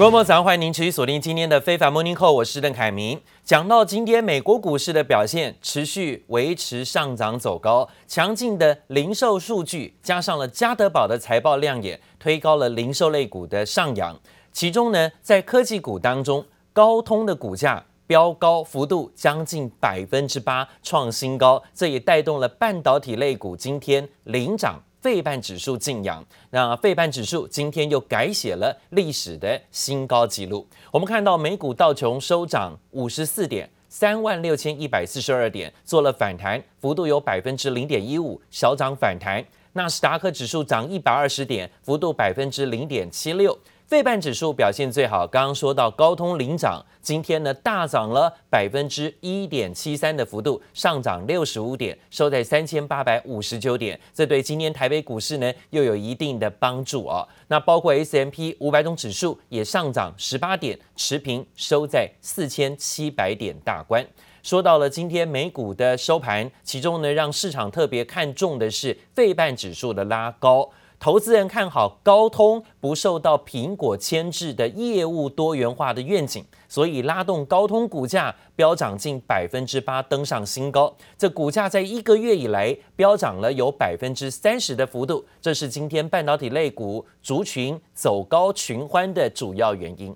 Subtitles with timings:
[0.00, 3.20] 各位朋友，早上欢迎您持续锁定今天的非凡 Morning Call，我是邓凯明。
[3.44, 14.18] 讲到今天美国股市的表现，持续维持上涨走高，强劲的零售数据加上了家得宝的财报亮眼，推高了零售类股的上扬。
[14.50, 24.82] 其中呢，在科技股当中，高通的股价飙高幅度将近百分之八，创新高，这也带动了半导体类股今天领涨。
[25.00, 30.66] 费半指数静养，那费半指数今天又改写了历史的新高纪录。
[30.92, 39.42] 我们看到美股道琼收涨五十四点，三万六千一百四十二点，做了反弹，幅度有百分之零点一五，小涨反弹。
[39.72, 43.56] 纳斯达克指数涨一百二十点，幅度百分之零点七六。
[43.90, 57.26] 费半指数表现最好，刚刚说到高通领涨，今天呢大涨了百分之一点七三的幅度，上涨六十五点，收在三千八百五十九点，这对今天台北股市呢又有一定的帮助啊。
[57.48, 64.06] 那包括 S M P 五百种指数也上涨十八点，持平收在四千七百点大关。
[64.44, 70.70] 说到了今天美股的收盘，其中呢让市场特别看重的是费半指数的拉高。
[71.00, 80.94] 投资人看好高通不受到苹果牵制的业务多元化的愿景，所以拉动高通股价飙涨近百分之八，登上新高。
[81.16, 90.14] 这股价在一个月以来飙涨了有百分之三十的幅度，这是今天半导体类股族群走高群欢的主要原因。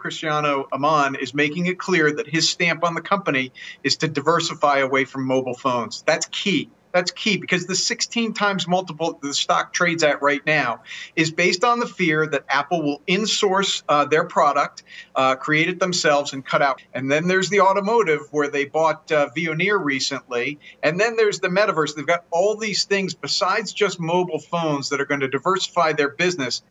[0.00, 3.50] Cristiano Amon is making it clear that his stamp on the company
[3.82, 6.02] is to diversify away from mobile phones.
[6.06, 6.68] That's key.
[6.91, 11.65] That's key because the 16 times multiple the stock trades at right now is based
[11.65, 16.45] on the fear that Apple will insource uh, their product, uh, create it themselves, and
[16.45, 16.81] cut out.
[16.93, 20.57] And then there's the automotive where they bought uh, Veoneer recently.
[20.81, 21.95] And then there's the metaverse.
[21.95, 26.15] They've got all these things besides just mobile phones that are going to diversify their
[26.15, 26.61] business.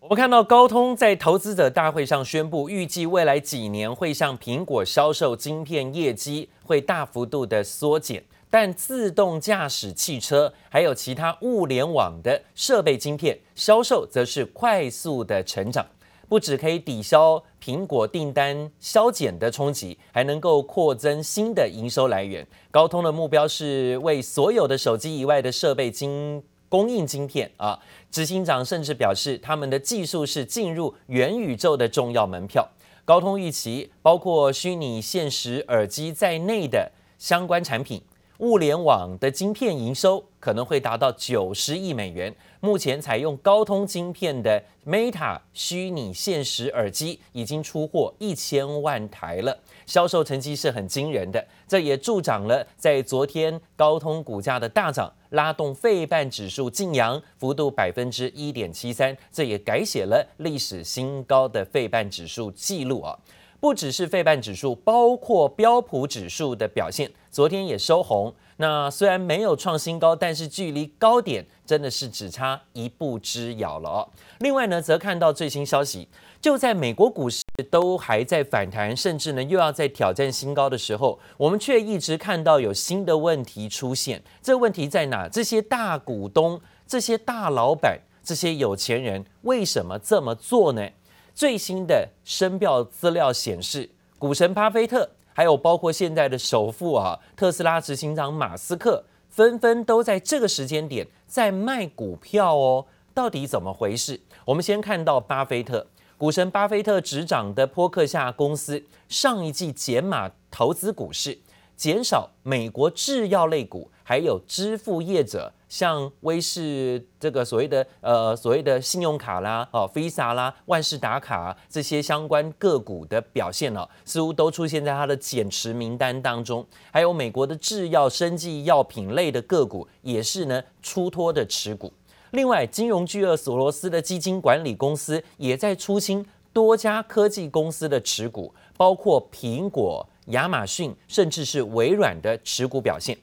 [0.00, 8.22] 我们看到高通在投资者大会上宣布，预计未来几年会向苹果销售晶片业绩会大幅度的缩减。
[8.49, 15.85] 但自动驾驶汽车还有其他物联网的设备晶片销售则是快速的成长，
[16.27, 22.47] 不只可以抵消苹果订单削减的冲击，还能够扩增新的营收来源。
[22.71, 27.79] 高通的目标是为所有的手机以外的设备晶供应晶片啊。
[28.09, 32.67] 执行长甚至表示，他们的技术是进入元宇宙的重要门票。
[33.05, 38.01] 高通预期，包括虚拟现实耳机在内的相关产品。
[38.39, 42.33] 物联网的晶片营收可能会达到九十亿美元。
[42.61, 51.45] 目前采用高通晶片的 Meta 虚拟现实耳机已经出货一千万台了，销售成绩是很惊人的。
[51.67, 63.19] 这也助长了在昨天高通股价的大涨，拉动费半指数劲扬，幅度百分之一点七三，这也改写了历史新高的费半指数记录啊。
[63.59, 68.33] 不只是费半指数，包括标普指数的表现，昨天也收红。
[68.57, 74.09] 那虽然没有创新高，但是距离高点真的是只差一步之遥了哦。
[74.39, 76.09] 另外呢，则看到最新消息，
[76.41, 77.41] 就在美国股市
[77.71, 84.21] 都还在反弹，甚至呢又要再挑战新高的时候，我们却一直看到有新的问题出现。
[84.41, 85.29] 这问题在哪？
[85.29, 90.85] 这些大股东、这些大老板、这些有钱人为什么这么做呢？
[91.33, 95.09] 最新的申报资料显示，股神巴菲特，
[95.39, 102.85] 还有包括现在的首富啊，特斯拉执行长马斯克，纷纷都在这个时间点在卖股票哦。
[103.13, 104.19] 到底怎么回事？
[104.43, 111.39] 我们先看到巴菲特，股神巴菲特执掌的波克夏公司，上一季减码投资股市，
[111.79, 115.53] 减少美国制药类股，还有支付业者。
[115.69, 126.65] 像威士这个所谓的呃所谓的信用卡啦，哦，Visa 啦，万事达卡这些相关个股的表现呢，似乎都出现在它的减持名单当中。
[126.91, 131.93] 还有美国的制药、生技药品类的个股也是呢出脱的持股。
[132.31, 143.17] 另外，金融巨鳄索罗斯的基金管理公司也在出清多家科技公司的持股，包括苹果、亚马逊，甚至是微软的持股表现。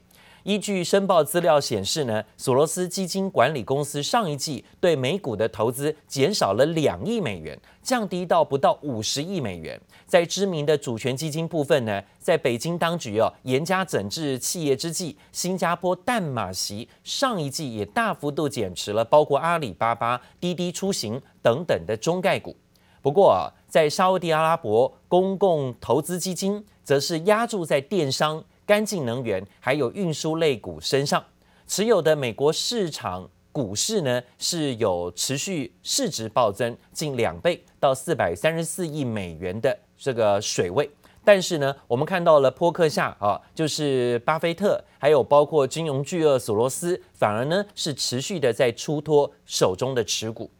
[0.44, 9.80] 依据申报资料显示呢，索罗斯基金管理公司上一季对美股的投资减少了两亿美元，降低到不到五十亿美元。
[10.06, 22.56] 在知名的主权基金部分呢，在北京当局哦严加整治企业之际，新加坡淡马锡上一季也大幅度减持了包括阿里巴巴、滴滴出行等等的中概股。
[23.02, 28.42] 不过啊，在沙乌地阿拉伯公共投资基金则是压注在电商。
[28.64, 31.24] 干净能源还有运输类股身上
[31.68, 40.90] 持有的美国市场股市呢是有持续市值暴增近两倍到四百三十四亿美元的这个水位。
[41.24, 50.50] 但是呢，我们看到了波克夏啊，就是巴菲特，还有包括金融巨鳄索罗斯，反而呢是持续的在出脱手中的持股。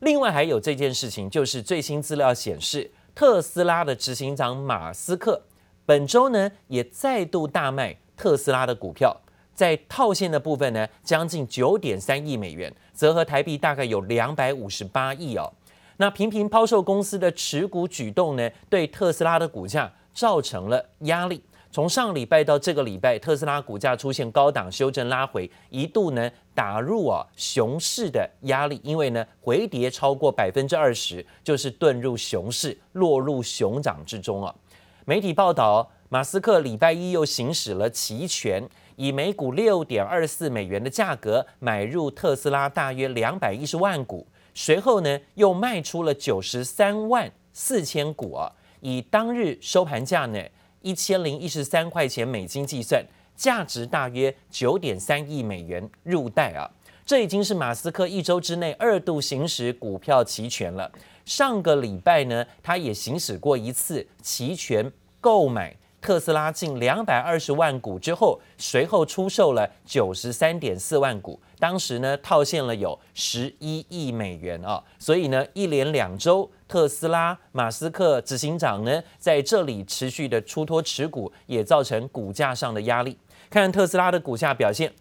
[0.00, 5.42] 另外还有这件事情，就是最新资料显示，特斯拉的执行长马斯克
[5.84, 9.14] 本周呢也再度大卖特斯拉的股票，
[9.54, 15.52] 在套现的部分呢，将近九点三亿美元，折合台币大概有两百五十八亿哦。
[15.96, 19.92] 那频频抛售公司的持股举动呢，对特斯拉的股价。
[20.14, 21.42] 造成了压力。
[21.70, 34.54] 从上礼拜到这个礼拜，特斯拉股价出现高档修正拉回，一度呢打入啊熊市的压力，因为呢回跌超过百分之二十，就是遁入熊市，落入熊掌之中啊。
[35.04, 48.52] 媒体报道，马斯克礼拜一又行使了期权，以每股六点二四美元的价格买入特斯拉大约两百一十万股，随后呢又卖出了九十三万四千股啊。
[48.80, 50.40] 以当日收盘价呢
[50.82, 56.70] 一千零一十三块钱美金计算，价值大约九点三亿美元入袋啊！
[57.04, 60.90] 这已经是马斯克一周之内二度行使股票期权了。
[61.24, 64.90] 上个礼拜呢，他也行使过一次期权
[65.20, 65.76] 购买。
[66.00, 83.16] 特斯拉近两百二十万股之后，随后出售了九十三点四万股，当时呢套现了有十一亿美元啊，所以呢一连两周，特斯拉马斯克执行长呢在这里持续的出脱持股，也造成股价上的压力。
[83.48, 84.92] 看特斯拉的股价表现，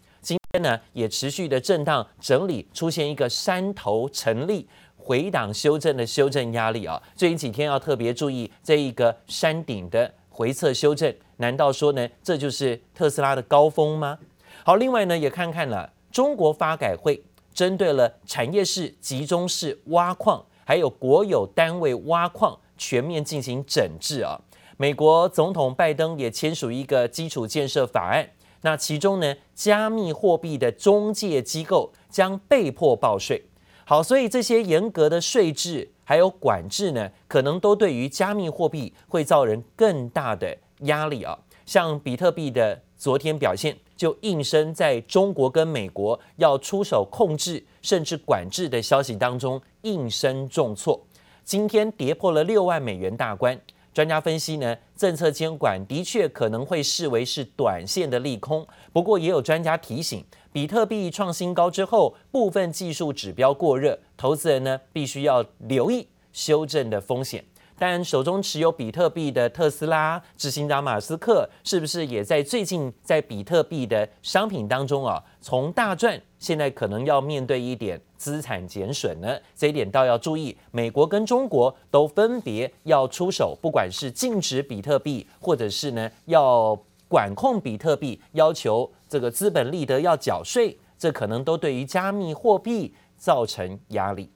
[0.51, 4.67] 天呢也持续的震荡整理，出现一个山头成立
[4.97, 10.13] 回档修正的修正压力啊，最近几天要特别注意这一个山顶的。
[10.29, 14.17] 回测修正，难道说呢，这就是特斯拉的高峰吗？
[14.63, 17.21] 好，另外呢，也看看了中国发改会
[17.53, 24.41] 针对了产业式、集中式挖矿，还有国有单位挖矿全面进行整治啊。
[24.77, 28.27] 美国总统拜登也签署一个基础建设法案，
[28.61, 33.43] 那其中呢，加密货币的中介机构将被迫报税。
[33.85, 35.91] 好，所以这些严格的税制。
[36.03, 41.37] 还有管制呢，可能都对于加密货币会造成更大的压力啊。
[41.65, 51.01] 像比特币的昨天表现，就应声在中国跟美国要出手控制甚至管制的消息当中应声重挫。
[51.45, 53.57] 今天跌破了六万美元大关。
[53.93, 58.65] 专家分析呢，政策监管的确可能会视为是短线的利空。
[58.93, 60.23] 不过也有专家提醒。
[60.53, 67.43] 比特币创新高之后，部分技术指标过热，投资人呢必须要留意修正的风险。
[67.81, 79.35] 但手中持有比特币的特斯拉执行长马斯克，是不是也在最近在比特币的商品当中啊，从大赚，现在可能要面对一点资产减损呢？
[79.55, 88.87] 这一点倒要注意，美国跟中国都分别要出手，不管是禁止比特币，或者是呢要管控比特币，要求。
[89.09, 94.29] 这个资本利得要缴税，这可能都对于加密货币造成压力。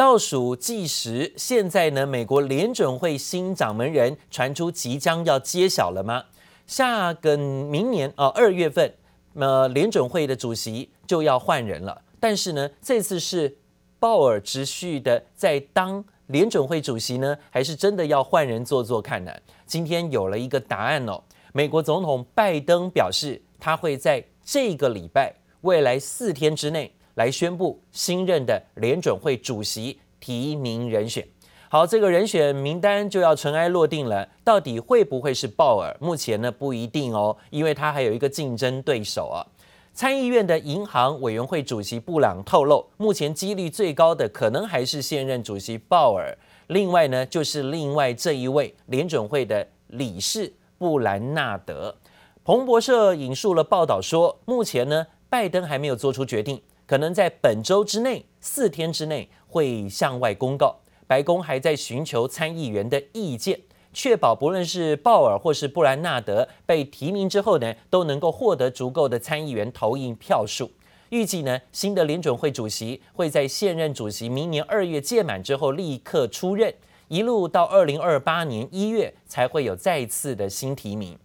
[0.00, 6.24] 倒数计时，现在呢，美国联准会新掌门人传出即将要揭晓了吗？
[6.66, 8.94] 下个明年啊，二月份，
[9.34, 12.00] 呃，联准会的主席就要换人了。
[12.18, 13.58] 但是呢，这次是
[13.98, 19.30] 鲍尔持续的在当联准会主席呢，还是真的要换人做做看呢？
[19.66, 21.22] 今天有了一个答案哦。
[21.52, 31.26] 美国总统拜登表示，他会在这个礼拜未来四天之内来宣布新任的联准会主席提名人选。
[31.68, 35.96] 好，这个人选名单就要尘埃落定了，到底会不会是鲍尔？
[36.00, 39.46] 目前呢不一定哦，因为他还有一个竞争对手啊。
[39.92, 46.36] 参议院的银行委员会主席布朗透露，目前几率最高的可能还是现任主席鲍尔。
[46.68, 50.52] 另外呢，就是另外这一位联准会的理事。
[50.78, 51.94] 布兰纳德，
[52.42, 56.58] 彭博社引述了报道说，目前呢，拜登还没有做出决定，
[56.90, 60.80] 可能在本周之内，四天之内会向外公告。
[61.06, 63.60] 白宫还在寻求参议员的意见，
[63.92, 70.72] 确保不论是鲍尔或是布兰纳德被提名之后呢，都能够获得足够的参议员投印票数。
[71.10, 76.74] 预计呢，新的联准会主席会在现任主席明年二月届满之后立刻出任。
[77.06, 81.16] 一路到二零二八年一月才会有再次的新提名。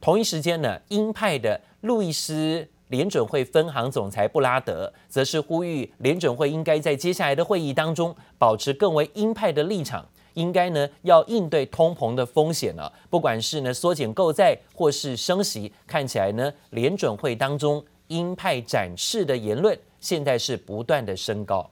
[0.00, 21.70] 同一时间呢，鹰派的路易斯联准会分行总裁布拉德则是呼吁联准会应该在接下来的会议当中保持更为鹰派的立场，应该呢要应对通膨的风险呢，不管是呢缩减购债或是升息，看起来呢联准会当中鹰派展示的言论，现在是不断的升高。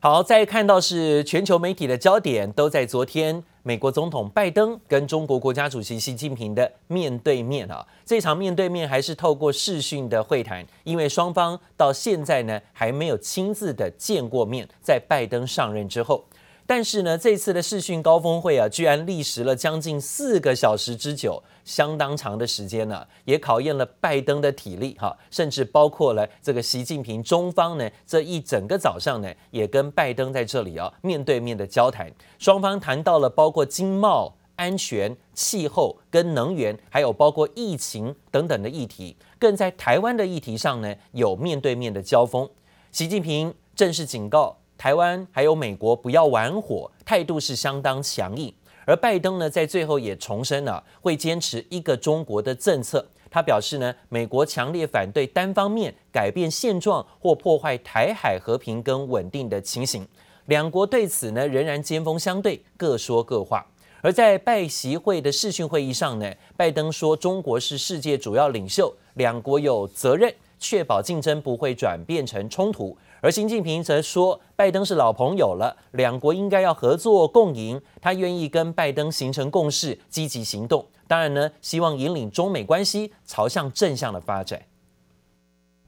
[0.00, 16.24] 好，再看到是全球媒体的焦点都在昨天，美国总统拜登跟中国国家主席习近平的面对面啊，这场面对面还是透过视讯的会谈，因为双方到现在呢还没有亲自的见过面，在拜登上任之后。
[16.68, 42.50] 但是呢，这次的视讯高峰会啊，居然历时了将近四个小时之久，相当长的时间呢，也考验了拜登的体力哈，甚至包括了这个习近平中方呢，这一整个早上呢，也跟拜登在这里啊面对面的交谈，双方谈到了包括经贸、安全、气候跟能源，还有包括疫情等等的议题，更在台湾的议题上呢，有面对面的交锋。
[42.90, 44.58] 习近平正式警告。
[44.78, 48.52] 台湾还有美国不要玩火，态度是相当强硬。
[48.84, 53.04] 而拜登呢，在最后也重申了会坚持一个中国的政策。
[53.28, 60.06] 他表示呢，美国强烈反对单方面改变现状或破坏台海和平跟稳定的情形。
[60.46, 63.66] 两国对此呢，仍然针锋相对，各说各话。
[64.00, 72.96] 而在拜习会的视讯会议上呢，拜登说中国是世界主要领袖，两国有责任确保竞争不会转变成冲突。
[73.20, 77.80] 而习近平则说，拜登是老朋友了，两国应该要合作共赢。
[78.00, 80.86] 他愿意跟拜登形成共识，积极行动。
[81.08, 84.62] 当然呢，希望引领中美关系朝向正向的发展。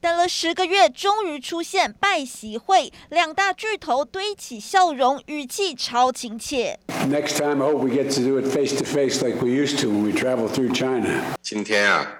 [0.01, 6.79] 等了十个月，终于出现拜习会，两大巨头堆起笑容，语气超亲切。
[7.09, 9.89] Next time, I hope we get to do it face to face like we used to
[9.89, 11.21] when we travel through China.
[11.41, 12.18] 今天啊。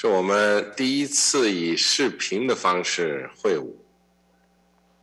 [0.00, 3.66] 是我们第一次以视频的方式会晤，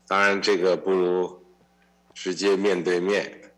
[0.07, 1.45] 当然这个不如
[2.13, 3.51] 直接面对面，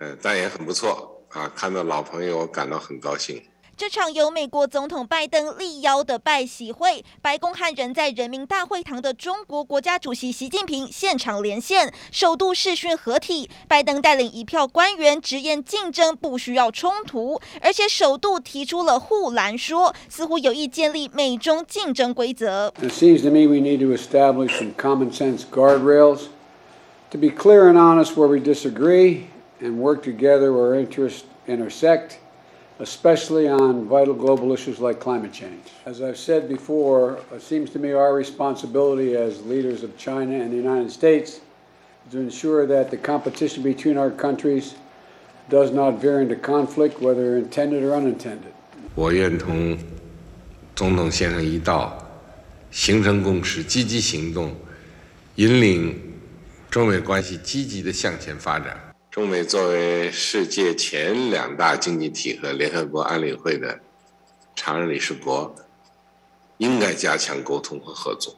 [0.00, 3.42] 嗯，但也很不错啊，看到老朋友，我感到很高兴。
[3.78, 13.48] 这场由美国总统拜登力邀的拜习会，白宫和人在人民大会堂的中国国家主席习近平现场连线，首度视讯合体。
[13.68, 22.72] 拜登带领一票官员直言竞争不需要冲突，而且首度提出了护栏说，似乎有意建立美中竞争规则。
[22.82, 26.22] It seems to me we need to establish some common sense guardrails
[27.12, 29.26] to be clear and honest where we disagree
[29.62, 32.18] and work together where interests intersect.
[32.79, 35.61] Especially on vital global issues like climate change.
[35.85, 40.51] As I've said before, it seems to me our responsibility as leaders of China and
[40.51, 41.39] the United States
[42.11, 44.73] to ensure that the competition between our countries
[45.49, 48.51] does not veer into conflict, whether intended or unintended.
[48.95, 49.77] 我愿同
[50.75, 51.95] 总统先生一道，
[52.71, 54.55] 形成共识，积极行动，
[55.35, 55.95] 引领
[56.71, 58.86] 中美关系积极地向前发展。
[59.10, 63.80] 中美作为世界前两大经济体和联合国安理会的
[64.54, 65.54] 常任理事国，
[66.58, 68.34] 应该加强沟通和合作。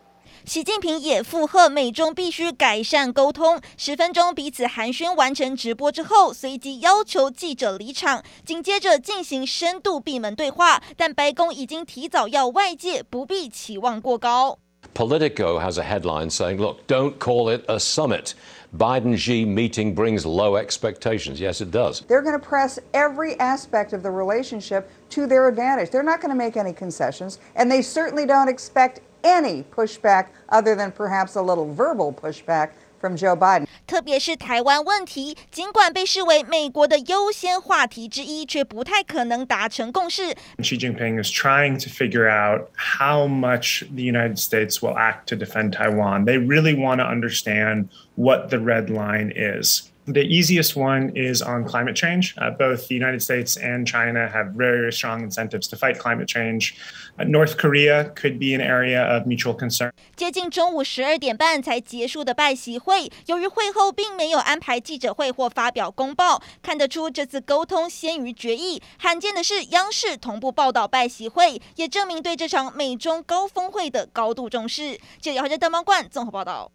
[0.46, 3.60] 习近平也附和美中必须改善沟通。
[3.76, 10.82] 十分钟彼此寒暄完成直播之后，随即要求记者离场，紧接着进行深度闭门对话。
[10.96, 14.58] 但白宫已经提早要外界不必期望过高。
[14.94, 18.32] Politico has a headline saying, "Look, don't call it a summit."
[18.76, 21.40] Biden Xi meeting brings low expectations.
[21.40, 22.02] Yes, it does.
[22.02, 25.90] They're going to press every aspect of the relationship to their advantage.
[25.90, 30.76] They're not going to make any concessions, and they certainly don't expect any pushback other
[30.76, 33.66] than perhaps a little verbal pushback from Joe Biden.
[33.89, 40.33] 特别是台湾问题，尽管被视为美国的优先话题之一，却不太可能达成共识。
[40.57, 45.71] Xi Jinping is trying to figure out how much the United States will act to defend
[45.71, 46.25] Taiwan.
[46.25, 49.88] They really want to understand what the red line is.
[50.06, 52.34] The easiest one is on climate change.
[52.58, 56.74] Both the United States and China have very, very strong incentives to fight climate change.
[57.18, 59.92] North Korea could be an area of mutual concern.
[60.16, 68.82] 接近中午十二点半才结束的拜习会，由于会后并没有安排记者会或发表公报，看得出这次沟通先于决议。
[68.98, 74.98] 罕见的是，央视同步报道拜习会，也证明对这场美中高峰会的高度重视。
[75.20, 76.72] 记者姚振德、邓冠综合报道。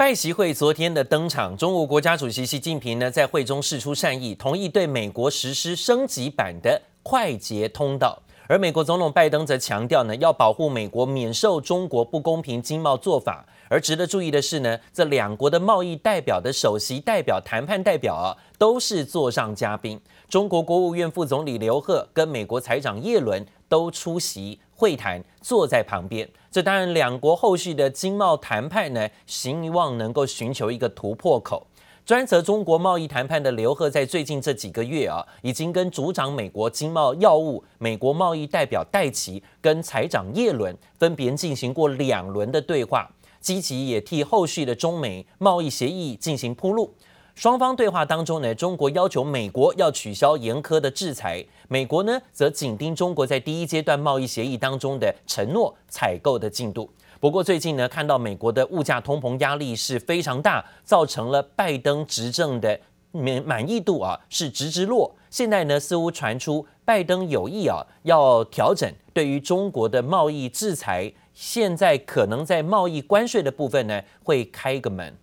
[0.00, 8.18] 拜习会昨天的登场，中国国家主席习近平呢在会中释出善意，同意对美国实施升级版的快捷通道。
[8.48, 13.44] 而美国总统拜登则强调呢，要保护美国免受中国不公平经贸做法。
[13.68, 20.00] 而值得注意的是呢，这两国的贸易代表的首席代表、谈判代表啊，都是座上嘉宾。
[20.30, 26.26] 中国国务院副总理刘鹤跟美国财长叶伦都出席会谈，坐在旁边。
[26.50, 31.64] 这当然，两国后续的经贸谈判呢，希望能够寻求一个突破口。
[32.04, 43.08] 专责中国贸易谈判的刘鹤，在最近这几个月啊，已经跟主掌美国经贸药物美国贸易代表戴奇跟财长叶伦分别进行过两轮的对话，
[43.40, 46.92] 积极也替后续的中美贸易协议进行铺路。
[47.40, 56.92] 双方对话当中呢，中国要求美国要取消严苛的制裁，美国呢则紧盯中国在第一阶段贸易协议当中的承诺采购的进度。
[57.18, 62.78] 不过最近呢，看到美国的物价通膨压力是非常大，造成了拜登执政的
[63.10, 65.10] 满满意度啊是直直落。
[65.30, 75.16] 现在呢，似乎传出拜登有意啊要调整对于中国的贸易制裁，现在可能在贸易关税的部分呢会开个门。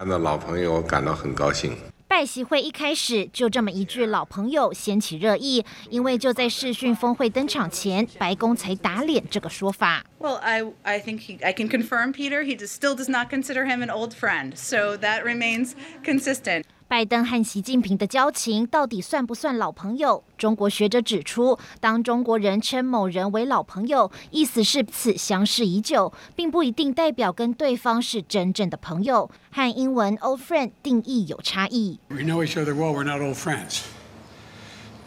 [0.00, 1.76] 看到老朋友，感到很高兴。
[2.08, 10.02] 拜习会一开始就这么一句“老朋友”掀起热议，因为就在视讯峰会登场前，白宫才打脸这个说法。
[10.18, 13.90] Well, I I think he, I can confirm, Peter, he still does not consider him an
[13.90, 16.62] old friend, so that remains consistent.
[16.90, 20.24] 拜登和习近平的交情到底算不算老朋友？
[20.36, 32.00] 中国学者指出，当中国人称某人为老朋友，意思是此相识已久，并不一定代表跟对方是真正的朋友，和英文 old friend 定义有差异。
[32.08, 33.82] We know each other well, we're not old friends.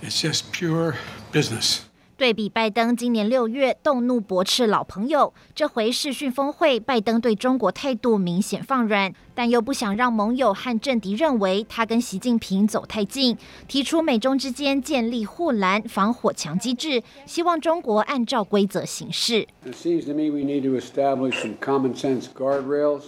[0.02, 0.94] It's just pure
[1.34, 1.80] business.
[2.24, 13.38] 对比拜登今年六月动怒驳斥老朋友，这回视讯峰会，拜登对中国态度明显放软，但又不想让盟友和政敌认为他跟习近平走太近，
[13.68, 19.46] 提出美中之间建立护栏防火墙机制，希望中国按照规则行事。
[19.66, 23.08] It seems to me we need to establish some common sense guardrails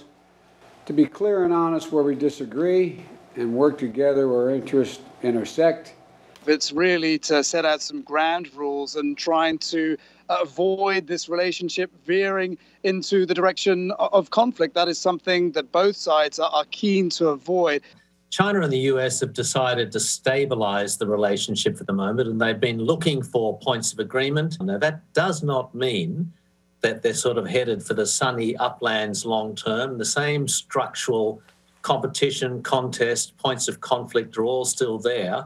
[0.85, 2.95] to be clear and honest where we disagree
[3.37, 5.91] and work together where interests intersect.
[6.47, 9.97] It's really to set out some ground rules and trying to
[10.29, 14.73] avoid this relationship veering into the direction of conflict.
[14.73, 17.81] That is something that both sides are keen to avoid.
[18.31, 22.59] China and the US have decided to stabilize the relationship for the moment, and they've
[22.59, 24.57] been looking for points of agreement.
[24.59, 26.33] Now, that does not mean
[26.81, 29.97] that they're sort of headed for the sunny uplands long term.
[29.97, 31.41] The same structural
[31.81, 35.45] competition, contest, points of conflict are all still there.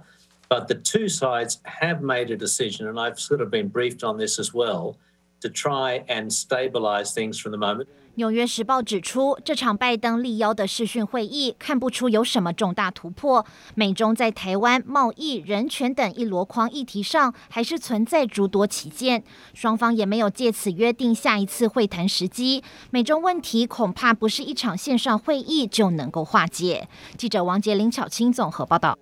[0.50, 4.18] But the two sides have made a decision, and I've sort of been briefed on
[4.18, 4.96] this as well,
[5.42, 7.86] to try and stabilize things from the moment.
[8.16, 13.46] 纽约时报指出，这场拜登力邀的视讯会议看不出有什么重大突破。
[13.76, 19.24] 美中在台湾、贸易、人权等一箩筐议题上，还是存在诸多歧见。
[19.54, 22.62] 双方也没有借此约定下一次会谈时机。
[22.90, 26.90] 美中问题恐怕不是一场线上会议就能够化解。
[27.16, 28.98] 记者王杰、林巧清综合报道。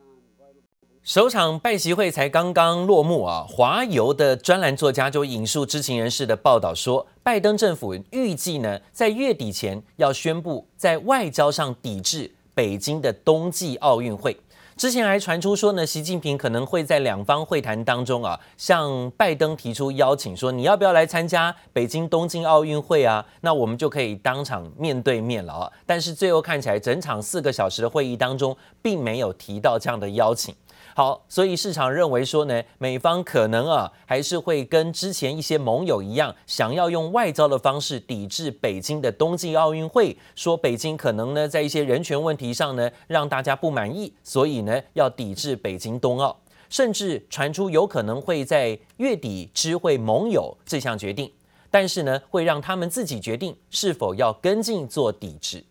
[1.07, 14.35] 首场拜习会才刚刚落幕啊，华邮的专栏作家就引述知情人士的报道说，拜登政府预计呢在月底前要宣布在外交上抵制北京的冬季奥运会。
[14.75, 23.25] 之前还传出说呢，习近平可能会在两方会谈当中啊，向拜登提出邀请，说你要不要来参加北京东京奥运会啊？
[23.39, 25.71] 那我们就可以当场面对面了啊。
[25.85, 30.53] 但是最后看起来，整场四个小时的会议当中，并没有提到这样的邀请。
[30.97, 46.35] 好，所以市场认为说呢，美方可能啊，还是会跟之前一些盟友一样，想要用外交的方式抵制北京的冬季奥运会，说北京可能呢在一些人权问题上呢让大家不满意，所以呢要抵制北京冬奥，
[46.67, 51.31] 甚至传出有可能会在月底知会盟友这项决定，
[51.69, 55.63] 但是呢会让他们自己决定是否要跟进做抵制。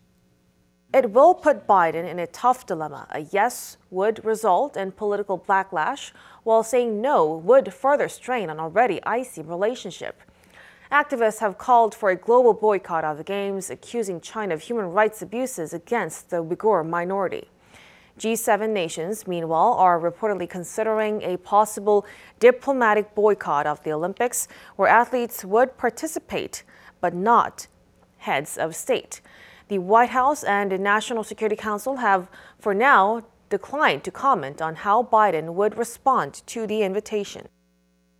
[0.93, 3.07] It will put Biden in a tough dilemma.
[3.11, 6.11] A yes would result in political backlash,
[6.43, 10.21] while saying no would further strain an already icy relationship.
[10.89, 15.21] Activists have called for a global boycott of the Games, accusing China of human rights
[15.21, 17.49] abuses against the Uyghur minority.
[18.17, 22.05] G7 nations, meanwhile, are reportedly considering a possible
[22.39, 24.47] diplomatic boycott of the Olympics,
[24.77, 26.63] where athletes would participate,
[27.01, 27.67] but not
[28.19, 29.19] heads of state.
[29.67, 34.75] The White House and the National Security Council have, for now, declined to comment on
[34.75, 37.49] how Biden would respond to the invitation.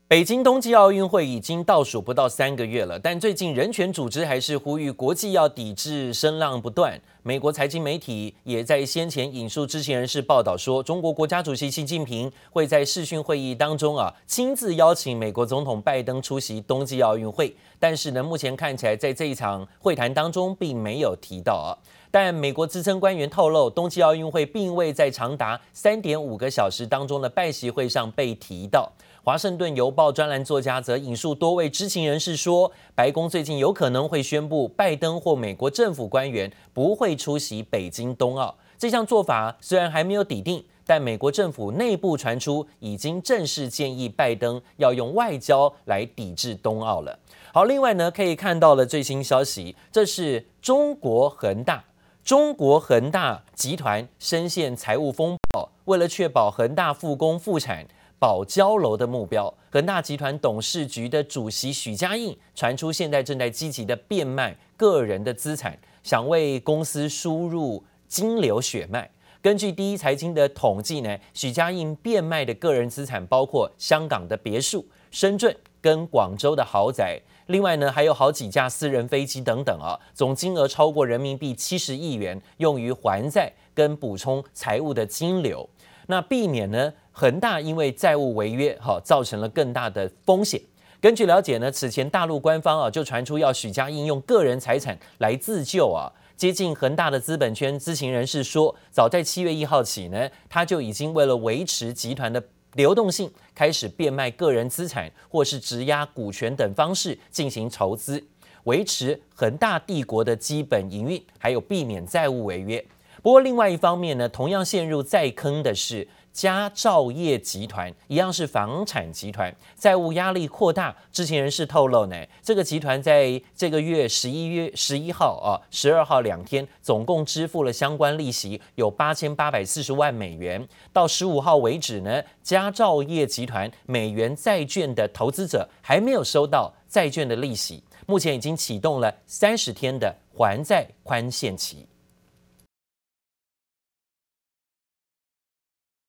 [0.09, 6.97] 北京冬季奥运会已经倒数不到三个月了，但最近人权组织还是呼吁国际要抵制，声浪不断。
[7.23, 17.53] 美国财经媒体也在先前引述知情人士报道说，中国国家主席习近平会在视讯会议当中啊，亲自邀请美国总统拜登出席冬季奥运会。
[17.77, 21.75] 但是呢，目前看起来在这一场会谈当中并没有提到啊。
[22.19, 28.91] 但美国资深官员透露，冬季奥运会并未在长达三点五个小时当中的拜习会上被提到。
[29.23, 38.55] 华盛顿邮报专栏作家则引述多位知情人士说，白宫最近有可能会宣布，拜登或美国政府官员不会出席北京冬奥。
[38.79, 47.19] 这项做法虽然还没有底定，但美国政府内部传出已经正式建议拜登要用外交来抵制冬奥了。
[47.53, 51.83] 好，另外呢，可以看到了最新消息，这是中国恒大，
[52.27, 57.87] 中国恒大集团深陷财务风暴，为了确保恒大复工复产。
[58.19, 69.09] 保交楼的目标，恒大集团董事局的主席许家印传出，现在正在积极的变卖个人的资产，想为公司输入金流血脉。
[69.41, 85.67] 根据第一财经的统计呢，许家印变卖的个人资产包括香港的别墅、深圳跟广州的豪宅，另外呢还有好几架私人飞机等等啊，总金额超过人民币七十亿元，用于还债跟补充财务的金流。
[86.07, 90.61] 那避免呢，恒大因为债务违约，哈，造成了更大的风险。
[91.01, 96.11] 根据了解呢，此前大陆官方啊就传出要许家印用个人财产来自救啊。
[96.35, 102.41] 接近恒大的资本圈知情人士说，早在七月一号起呢，他就已经为了维持集团的
[102.77, 108.23] 流动性，开始变卖个人资产或是质押股权等方式进行筹资，
[108.65, 112.83] 维持恒大帝国的基本营运，还有避免债务违约。
[113.23, 116.07] 不过另外一方面呢，同样陷入债坑的是。
[116.37, 120.95] 佳兆业集团一样是房产集团，债务压力扩大。
[121.11, 130.63] 知情人士透露呢，这个集团在这个月十一月十一号啊、十二号两天，总共支付了相关利息有八千八百四十万美元。
[130.93, 137.83] 到十五号为止呢，佳兆业集团美元债券的投资者还没有收到债券的利息。
[138.05, 141.87] 目前已经启动了三十天的还债宽限期。